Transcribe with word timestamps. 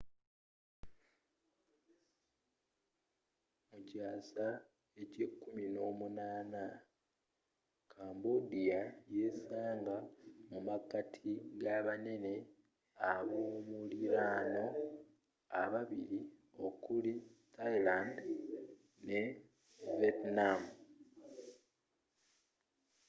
mu 3.69 3.79
kyasa 3.87 4.47
ky'ekumi 5.11 5.65
n'omunana 5.73 6.63
18th 6.75 6.81
cambodia 7.91 8.79
yesanga 9.15 9.95
mu 10.49 10.59
makati 10.67 11.31
g'abanene 11.61 12.33
abomuliraano 13.11 14.65
babili 15.71 16.19
okuli 16.65 17.13
thailand 17.55 18.13
ne 19.07 19.21
vietnam 19.97 20.61